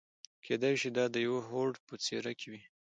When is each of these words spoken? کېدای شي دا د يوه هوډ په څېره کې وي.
کېدای 0.45 0.73
شي 0.81 0.89
دا 0.97 1.05
د 1.11 1.15
يوه 1.27 1.41
هوډ 1.49 1.73
په 1.87 1.93
څېره 2.05 2.31
کې 2.39 2.47
وي. 2.51 2.61